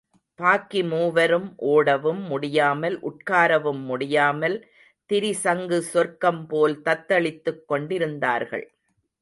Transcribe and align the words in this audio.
பாக்கி 0.39 0.83
மூவரும் 0.83 1.53
ஓடவும் 1.65 2.21
முடியாமல் 2.27 2.97
உட்காரவும் 3.01 3.83
முடியாமல் 3.83 4.57
திரிசங்கு 5.09 5.79
சொர்க்கம்போல் 5.93 6.75
தத்தளித்துக் 6.85 7.63
கொண்டிருந்தார்கள். 7.65 8.65